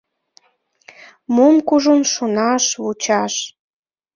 [1.35, 3.33] Мом кужун шонаш, вучаш?